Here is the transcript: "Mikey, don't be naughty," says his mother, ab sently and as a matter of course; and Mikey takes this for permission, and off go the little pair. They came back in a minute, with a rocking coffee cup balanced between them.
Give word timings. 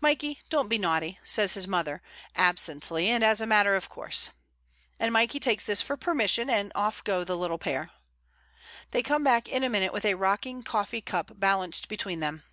"Mikey, 0.00 0.38
don't 0.50 0.68
be 0.68 0.78
naughty," 0.78 1.18
says 1.24 1.54
his 1.54 1.66
mother, 1.66 2.00
ab 2.36 2.58
sently 2.58 3.06
and 3.08 3.24
as 3.24 3.40
a 3.40 3.44
matter 3.44 3.74
of 3.74 3.88
course; 3.88 4.30
and 5.00 5.12
Mikey 5.12 5.40
takes 5.40 5.64
this 5.64 5.82
for 5.82 5.96
permission, 5.96 6.48
and 6.48 6.70
off 6.76 7.02
go 7.02 7.24
the 7.24 7.36
little 7.36 7.58
pair. 7.58 7.90
They 8.92 9.02
came 9.02 9.24
back 9.24 9.48
in 9.48 9.64
a 9.64 9.68
minute, 9.68 9.92
with 9.92 10.04
a 10.04 10.14
rocking 10.14 10.62
coffee 10.62 11.00
cup 11.00 11.40
balanced 11.40 11.88
between 11.88 12.20
them. 12.20 12.44